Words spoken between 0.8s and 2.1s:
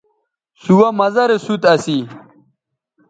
مزہ رے سوت اسی